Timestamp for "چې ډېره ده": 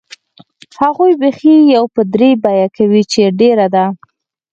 3.11-3.85